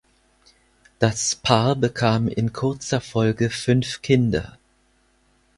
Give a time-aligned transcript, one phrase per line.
[0.97, 4.57] Das Paar bekam in kurzer Folge fünf Kinder.